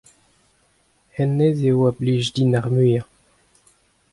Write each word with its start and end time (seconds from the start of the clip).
hennezh 1.15 1.63
eo 1.69 1.81
a 1.89 1.91
blij 1.97 2.25
din 2.35 2.57
ar 2.59 2.67
muiañ. 2.73 3.05